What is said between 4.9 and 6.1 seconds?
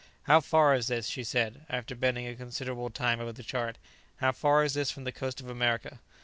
the coast of America?"